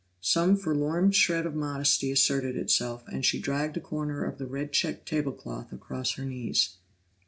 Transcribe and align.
Some 0.19 0.57
forlorn 0.57 1.11
shred 1.11 1.45
of 1.45 1.53
modesty 1.53 2.09
asserted 2.11 2.55
itself, 2.57 3.03
and 3.07 3.23
she 3.23 3.37
dragged 3.39 3.77
a 3.77 3.79
corner 3.79 4.25
of 4.25 4.39
the 4.39 4.47
red 4.47 4.71
checked 4.73 5.07
table 5.07 5.31
cloth 5.31 5.71
across 5.71 6.13
her 6.13 6.25
knees. 6.25 6.77